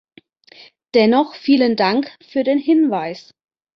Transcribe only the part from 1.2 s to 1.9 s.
vielen